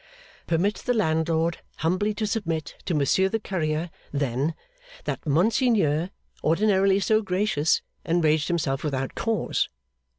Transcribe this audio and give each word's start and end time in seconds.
Permit 0.47 0.77
the 0.77 0.95
landlord 0.95 1.59
humbly 1.75 2.11
to 2.15 2.25
submit 2.25 2.73
to 2.85 2.95
Monsieur 2.95 3.29
the 3.29 3.39
Courier 3.39 3.91
then, 4.11 4.55
that 5.03 5.23
Monseigneur, 5.27 6.09
ordinarily 6.43 6.99
so 6.99 7.21
gracious, 7.21 7.83
enraged 8.03 8.47
himself 8.47 8.83
without 8.83 9.13
cause. 9.13 9.69